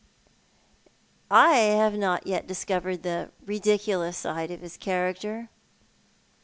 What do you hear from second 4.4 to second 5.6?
of his character."